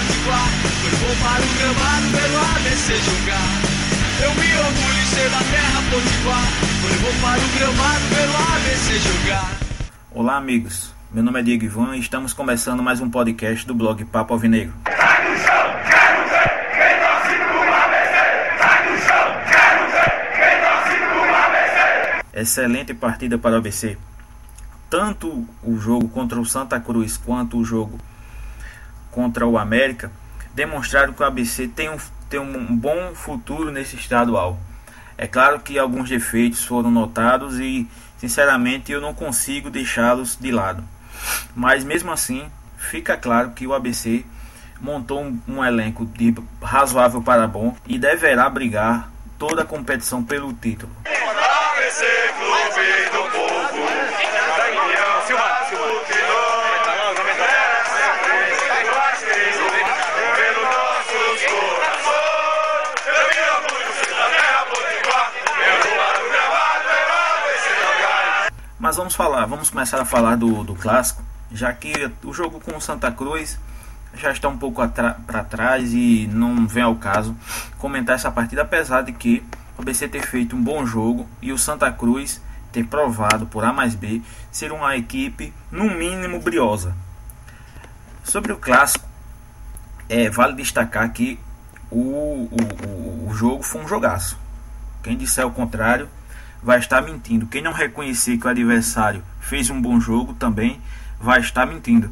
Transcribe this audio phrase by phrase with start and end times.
[0.00, 0.48] Potiguar.
[0.80, 3.60] Foi bom para o gramado pelo ABC jogar.
[4.24, 6.46] Eu me orgulho em ser da terra Potiguar.
[6.80, 9.58] Foi bom para o gramado pelo ABC jogar.
[10.12, 10.94] Olá, amigos.
[11.12, 14.72] Meu nome é Diego Ivan e estamos começando mais um podcast do blog Papo Alvinegro.
[22.32, 23.98] Excelente partida para o ABC.
[24.88, 27.98] Tanto o jogo contra o Santa Cruz quanto o jogo
[29.10, 30.10] contra o América
[30.54, 31.96] demonstraram que o ABC tem um,
[32.28, 34.58] tem um bom futuro nesse estadual.
[35.16, 37.86] É claro que alguns defeitos foram notados e,
[38.18, 40.82] sinceramente, eu não consigo deixá-los de lado.
[41.54, 44.24] Mas mesmo assim, fica claro que o ABC
[44.80, 50.52] montou um, um elenco de razoável para bom e deverá brigar toda a competição pelo
[50.54, 50.92] título.
[51.04, 52.06] ABC
[52.38, 53.50] Clube do Povo.
[68.90, 72.76] Mas vamos falar, vamos começar a falar do, do clássico, já que o jogo com
[72.76, 73.56] o Santa Cruz
[74.14, 77.36] já está um pouco para trás e não vem ao caso
[77.78, 79.44] comentar essa partida, apesar de que
[79.78, 83.72] o ABC ter feito um bom jogo e o Santa Cruz ter provado por A
[83.72, 86.92] mais B ser uma equipe no mínimo briosa.
[88.24, 89.06] Sobre o clássico,
[90.08, 91.38] é, vale destacar que
[91.92, 94.36] o, o, o jogo foi um jogaço.
[95.00, 96.08] Quem disser o contrário
[96.62, 97.46] vai estar mentindo.
[97.46, 100.80] Quem não reconhecer que o adversário fez um bom jogo também
[101.18, 102.10] vai estar mentindo.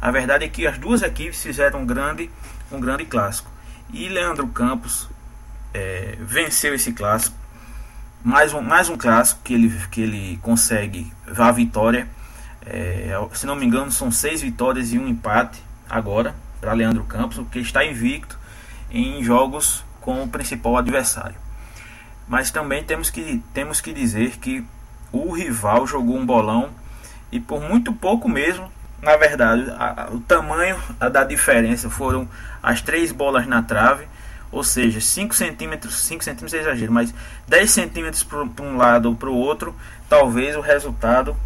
[0.00, 2.30] A verdade é que as duas equipes fizeram um grande,
[2.70, 3.50] um grande clássico.
[3.92, 5.08] E Leandro Campos
[5.74, 7.36] é, venceu esse clássico.
[8.22, 12.08] Mais um, mais um clássico que ele, que ele consegue a vitória.
[12.64, 17.40] É, se não me engano, são seis vitórias e um empate agora para Leandro Campos,
[17.50, 18.38] que está invicto
[18.90, 21.36] em jogos com o principal adversário.
[22.28, 24.64] Mas também temos que, temos que dizer que
[25.10, 26.70] o rival jogou um bolão
[27.32, 28.70] e por muito pouco mesmo,
[29.02, 30.76] na verdade, a, o tamanho
[31.12, 32.28] da diferença foram
[32.62, 34.06] as três bolas na trave,
[34.50, 37.14] ou seja, 5 centímetros, 5 centímetros é exagero, mas
[37.46, 39.74] 10 centímetros para um lado ou para o outro,
[40.08, 41.36] talvez o resultado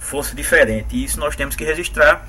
[0.00, 0.96] fosse diferente.
[0.96, 2.24] E isso nós temos que registrar,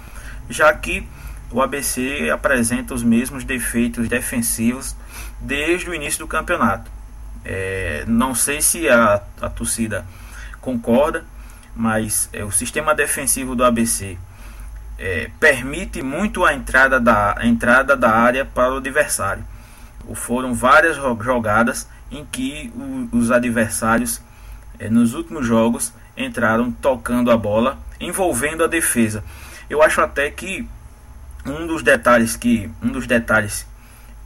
[0.49, 1.07] já que
[1.51, 4.95] o ABC apresenta os mesmos defeitos defensivos
[5.39, 6.96] desde o início do campeonato.
[7.49, 10.05] É, não sei se a, a torcida
[10.59, 11.23] concorda,
[11.73, 14.17] mas é, o sistema defensivo do ABC
[14.99, 19.45] é, permite muito a entrada, da, a entrada da área para o adversário.
[20.13, 24.21] Foram várias jogadas em que o, os adversários
[24.77, 29.23] é, nos últimos jogos entraram tocando a bola, envolvendo a defesa.
[29.69, 30.67] Eu acho até que
[31.45, 33.65] um dos detalhes que um dos detalhes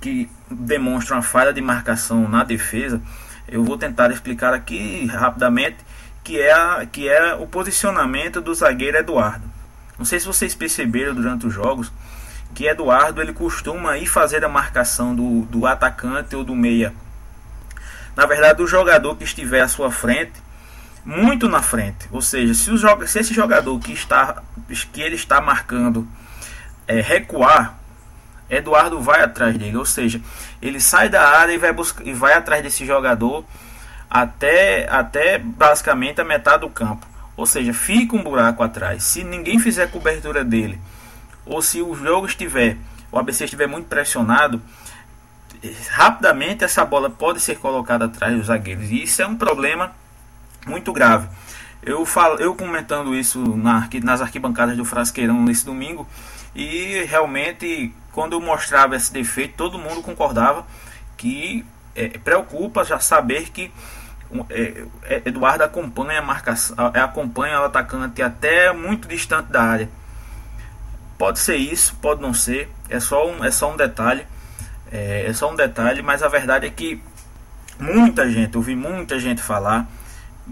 [0.02, 3.00] que demonstram a falha de marcação na defesa,
[3.48, 5.78] eu vou tentar explicar aqui rapidamente,
[6.24, 9.44] que é, a, que é o posicionamento do zagueiro Eduardo.
[9.98, 11.92] Não sei se vocês perceberam durante os jogos
[12.54, 16.94] que Eduardo ele costuma ir fazer a marcação do, do atacante ou do meia.
[18.16, 20.34] Na verdade, o jogador que estiver à sua frente,
[21.06, 24.44] muito na frente, ou seja, se, o, se esse jogador que está
[24.94, 26.08] que ele está marcando
[26.88, 27.81] é, recuar,
[28.52, 30.22] Eduardo vai atrás dele, ou seja,
[30.62, 33.46] ele sai da área e vai, buscar, e vai atrás desse jogador
[34.10, 37.08] até, até basicamente a metade do campo.
[37.38, 39.04] Ou seja, fica um buraco atrás.
[39.04, 40.78] Se ninguém fizer cobertura dele,
[41.46, 42.78] ou se o jogo estiver,
[43.10, 44.62] o ABC estiver muito pressionado,
[45.92, 48.92] rapidamente essa bola pode ser colocada atrás dos zagueiros.
[48.92, 49.94] E isso é um problema
[50.68, 51.30] muito grave.
[51.82, 56.06] Eu falo, eu comentando isso na, nas arquibancadas do Frasqueirão nesse domingo,
[56.54, 60.66] e realmente quando eu mostrava esse defeito, todo mundo concordava
[61.18, 63.72] que é, preocupa já saber que
[64.50, 69.90] é, é, Eduardo acompanha a marcação, acompanha o atacante até muito distante da área.
[71.18, 74.26] Pode ser isso, pode não ser, é só um, é só um detalhe,
[74.92, 77.02] é, é só um detalhe, mas a verdade é que
[77.80, 79.88] muita gente, ouvi muita gente falar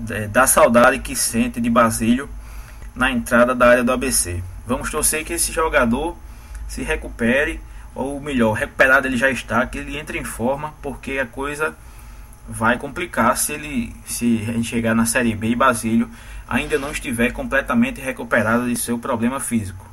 [0.09, 2.29] é, da saudade que sente de Basílio
[2.93, 4.43] na entrada da área do ABC.
[4.67, 6.15] Vamos torcer que esse jogador
[6.69, 7.59] se recupere,
[7.93, 11.75] ou melhor, recuperado ele já está, que ele entre em forma, porque a coisa
[12.47, 16.09] vai complicar se ele se a gente chegar na Série B e Basílio
[16.47, 19.85] ainda não estiver completamente recuperado de seu problema físico.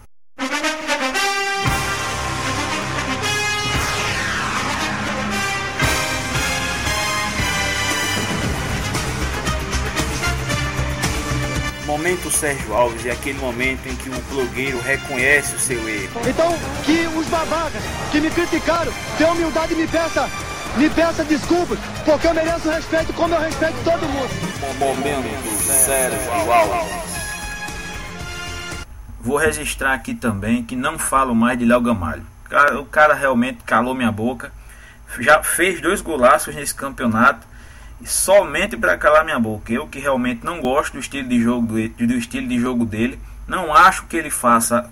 [12.07, 16.21] Momento Sérgio Alves é aquele momento em que o blogueiro reconhece o seu erro.
[16.25, 17.83] Então, que os babacas
[18.13, 20.31] que me criticaram tenham humildade e me peça,
[20.77, 24.31] me peça desculpas, porque eu mereço respeito como eu respeito todo mundo.
[24.79, 26.93] Momento Sérgio Alves.
[29.21, 32.25] Vou registrar aqui também que não falo mais de Léo Gamalho.
[32.79, 34.53] O cara realmente calou minha boca.
[35.19, 37.45] Já fez dois golaços nesse campeonato
[38.05, 39.73] somente para calar minha boca.
[39.73, 43.19] Eu que realmente não gosto do estilo de jogo do, do estilo de jogo dele,
[43.47, 44.91] não acho que ele faça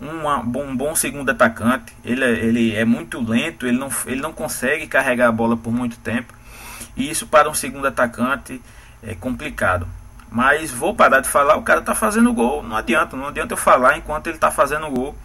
[0.00, 1.92] uma, um bom segundo atacante.
[2.04, 5.72] Ele, é, ele é muito lento, ele não, ele não consegue carregar a bola por
[5.72, 6.32] muito tempo.
[6.96, 8.60] E isso para um segundo atacante
[9.02, 9.86] é complicado.
[10.30, 13.56] Mas vou parar de falar, o cara está fazendo gol, não adianta, não adianta eu
[13.56, 15.16] falar enquanto ele está fazendo gol.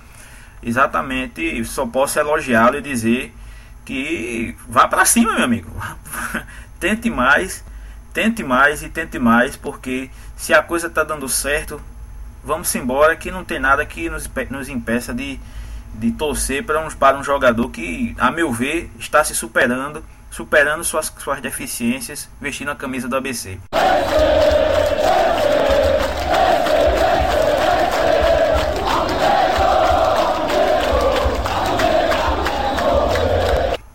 [0.61, 3.33] Exatamente, só posso elogiá-lo e dizer
[3.85, 5.71] que vá para cima, meu amigo.
[6.79, 7.63] tente mais,
[8.13, 11.81] tente mais e tente mais, porque se a coisa está dando certo,
[12.43, 15.39] vamos embora que não tem nada que nos, nos impeça de,
[15.93, 20.83] de torcer para um, para um jogador que, a meu ver, está se superando, superando
[20.83, 23.59] suas, suas deficiências, vestindo a camisa do ABC.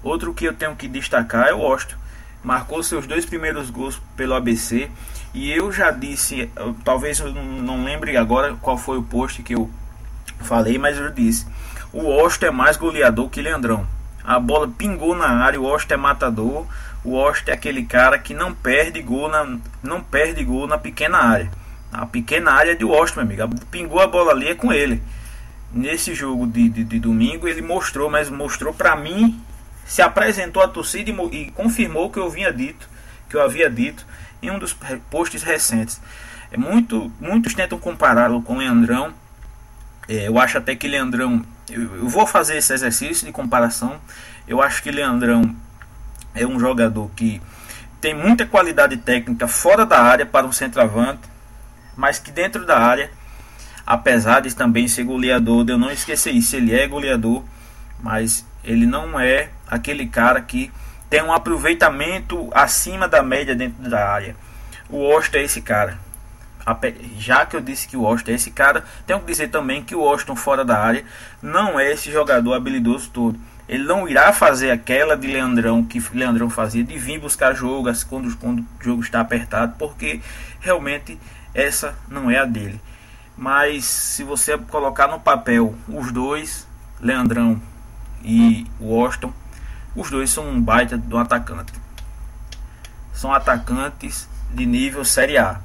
[0.03, 2.04] Outro que eu tenho que destacar é o Osto
[2.45, 4.91] marcou seus dois primeiros gols pelo ABC.
[5.33, 6.49] E eu já disse,
[6.85, 9.69] talvez eu não lembre agora qual foi o post que eu
[10.41, 11.47] falei, mas eu disse:
[11.93, 13.87] o Osto é mais goleador que Leandrão.
[14.23, 16.67] A bola pingou na área, o Osto é matador.
[17.03, 21.19] O Osto é aquele cara que não perde gol na, não perde gol na pequena
[21.19, 21.51] área.
[21.93, 23.67] A pequena área é de Osto, meu amigo.
[23.71, 25.03] Pingou a bola ali é com ele.
[25.73, 29.41] Nesse jogo de, de, de domingo ele mostrou, mas mostrou para mim
[29.85, 32.89] se apresentou à torcida e, confirmou o que eu vinha dito,
[33.29, 34.07] que eu havia dito
[34.43, 34.77] em um dos
[35.11, 36.01] posts recentes.
[36.51, 39.13] É muito, muitos tentam compará-lo com Leandrão.
[40.09, 41.45] É, eu acho até que Leandrão.
[41.69, 44.01] Eu, eu, vou fazer esse exercício de comparação.
[44.47, 45.55] Eu acho que Leandrão
[46.35, 47.41] é um jogador que
[48.01, 51.23] tem muita qualidade técnica fora da área para um centroavante,
[51.97, 53.11] mas que dentro da área,
[53.87, 57.43] apesar de também ser goleador, eu não esquecer isso, ele é goleador,
[58.03, 60.73] mas ele não é aquele cara que
[61.09, 64.35] tem um aproveitamento acima da média dentro da área.
[64.89, 65.99] O Austin é esse cara.
[67.19, 69.95] Já que eu disse que o Austin é esse cara, tenho que dizer também que
[69.95, 71.05] o Austin fora da área
[71.43, 73.39] não é esse jogador habilidoso todo.
[73.69, 78.35] Ele não irá fazer aquela de Leandrão que Leandrão fazia de vir buscar jogas quando,
[78.37, 80.21] quando o jogo está apertado, porque
[80.61, 81.19] realmente
[81.55, 82.81] essa não é a dele.
[83.37, 86.67] Mas se você colocar no papel os dois,
[87.01, 87.61] Leandrão
[88.25, 89.33] e Washington,
[89.95, 91.73] os dois são um baita do atacante.
[93.13, 95.61] São atacantes de nível Série A.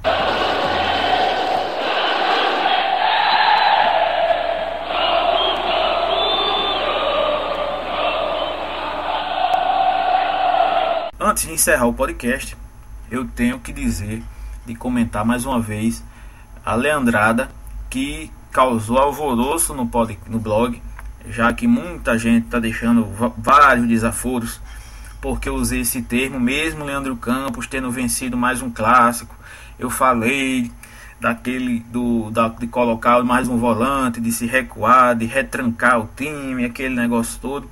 [11.18, 12.56] Antes de encerrar o podcast,
[13.10, 14.22] eu tenho que dizer,
[14.66, 16.02] de comentar mais uma vez,
[16.64, 17.50] a Leandrada
[17.88, 20.82] que causou alvoroço no, pod, no blog
[21.28, 23.06] já que muita gente está deixando
[23.36, 24.60] vários desaforos,
[25.20, 29.34] porque eu usei esse termo, mesmo Leandro Campos tendo vencido mais um clássico.
[29.78, 30.70] Eu falei
[31.20, 36.64] daquele do da, de colocar mais um volante, de se recuar, de retrancar o time,
[36.64, 37.70] aquele negócio todo.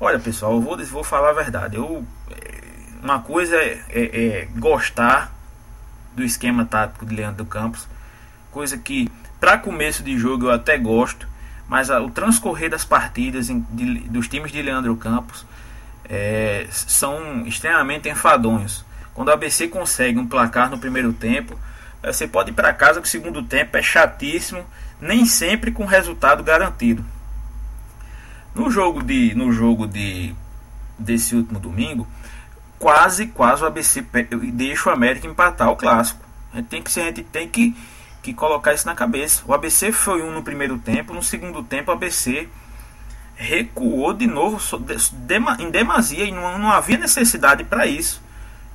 [0.00, 1.76] Olha pessoal, eu vou, vou falar a verdade.
[1.76, 2.64] Eu, eh,
[3.02, 5.32] uma coisa é, é, é gostar
[6.16, 7.86] do esquema tático de Leandro Campos,
[8.50, 9.08] coisa que
[9.38, 11.28] para começo de jogo eu até gosto
[11.68, 15.46] mas a, o transcorrer das partidas em, de, dos times de Leandro Campos
[16.08, 18.84] é, são extremamente enfadonhos.
[19.14, 21.58] Quando o ABC consegue um placar no primeiro tempo,
[22.02, 24.64] você pode ir para casa que o segundo tempo é chatíssimo,
[25.00, 27.04] nem sempre com resultado garantido.
[28.54, 30.34] No jogo de no jogo de
[30.98, 32.06] desse último domingo,
[32.78, 34.04] quase quase o ABC
[34.52, 36.24] deixa o América empatar o clássico.
[36.52, 37.76] A gente tem que a gente tem que
[38.22, 39.42] que colocar isso na cabeça.
[39.46, 42.48] O ABC foi um no primeiro tempo, no segundo tempo o ABC
[43.38, 44.58] recuou de novo
[45.60, 48.20] em demasia e não, havia necessidade para isso,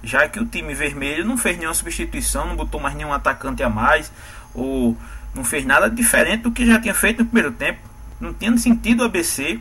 [0.01, 3.69] já que o time vermelho não fez nenhuma substituição, não botou mais nenhum atacante a
[3.69, 4.09] mais,
[4.53, 4.97] ou
[5.35, 7.79] não fez nada diferente do que já tinha feito no primeiro tempo.
[8.21, 9.59] Não tinha sentido o ABC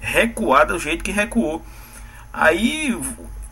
[0.00, 1.64] recuar do jeito que recuou.
[2.30, 2.94] Aí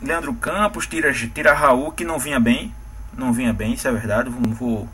[0.02, 2.74] Leandro Campos tira, tira Raul que não vinha bem,
[3.16, 4.86] não vinha bem, isso é verdade, não vou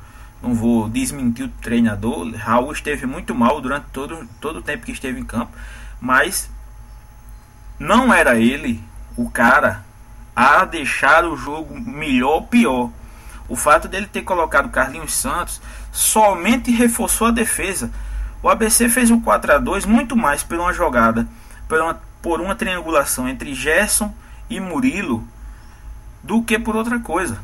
[0.43, 2.35] não vou desmentir o treinador.
[2.37, 5.52] Raul esteve muito mal durante todo, todo o tempo que esteve em campo,
[6.00, 6.50] mas
[7.78, 8.83] não era ele
[9.16, 9.85] o cara
[10.35, 12.90] a deixar o jogo melhor ou pior.
[13.49, 15.61] O fato dele ter colocado Carlinhos Santos
[15.93, 17.90] somente reforçou a defesa.
[18.43, 21.26] O ABC fez um 4 a 2 muito mais por uma jogada,
[21.69, 24.12] por uma, por uma triangulação entre Gerson
[24.50, 25.26] e Murilo
[26.23, 27.38] do que por outra coisa.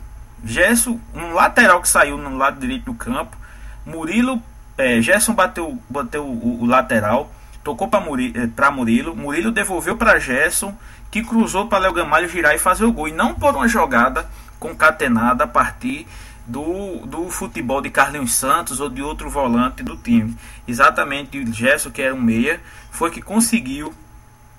[0.44, 3.36] Gerson, um lateral que saiu no lado direito do campo,
[3.84, 4.42] Murilo,
[4.76, 7.32] é, Gerson bateu, bateu o, o lateral,
[7.62, 10.76] tocou para Murilo, é, Murilo, Murilo devolveu para Gerson,
[11.10, 13.08] que cruzou para Léo Gamalho girar e fazer o gol.
[13.08, 16.06] E não por uma jogada concatenada a partir
[16.46, 20.36] do, do futebol de Carlinhos Santos ou de outro volante do time.
[20.66, 23.92] Exatamente o Gerson, que era um meia, foi que conseguiu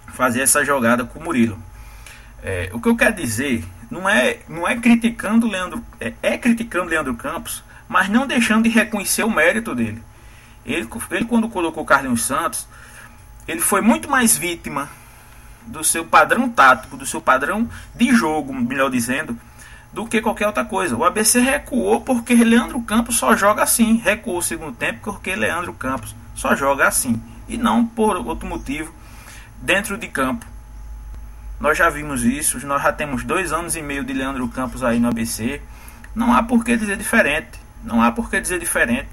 [0.07, 1.57] fazer essa jogada com o Murilo.
[2.41, 3.63] É, o que eu quero dizer
[3.93, 8.69] não é, não é criticando Leandro, é, é criticando Leandro Campos, mas não deixando de
[8.69, 10.01] reconhecer o mérito dele.
[10.65, 12.67] Ele, ele quando colocou Carlinhos Santos,
[13.47, 14.89] ele foi muito mais vítima
[15.67, 19.37] do seu padrão tático, do seu padrão de jogo, melhor dizendo,
[19.91, 20.95] do que qualquer outra coisa.
[20.95, 23.97] O ABC recuou porque Leandro Campos só joga assim.
[23.97, 27.21] Recuou o segundo tempo porque Leandro Campos só joga assim.
[27.47, 28.91] E não por outro motivo
[29.61, 30.45] dentro de campo.
[31.59, 34.99] Nós já vimos isso, nós já temos dois anos e meio de Leandro Campos aí
[34.99, 35.61] no ABC.
[36.13, 37.59] Não há por que dizer diferente.
[37.83, 39.07] Não há por que dizer diferente.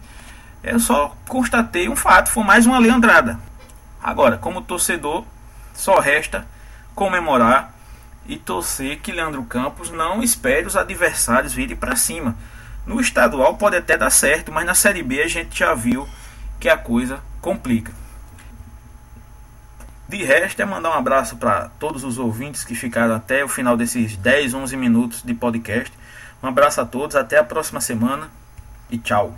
[0.62, 3.38] Eu só constatei um fato, foi mais uma leandrada.
[4.02, 5.24] Agora, como torcedor,
[5.74, 6.46] só resta
[6.94, 7.74] comemorar
[8.26, 12.36] e torcer que Leandro Campos não espere os adversários virem para cima.
[12.86, 16.08] No estadual pode até dar certo, mas na Série B a gente já viu
[16.58, 17.92] que a coisa complica.
[20.10, 23.76] De resto, é mandar um abraço para todos os ouvintes que ficaram até o final
[23.76, 25.96] desses 10, 11 minutos de podcast.
[26.42, 28.28] Um abraço a todos, até a próxima semana
[28.90, 29.32] e tchau.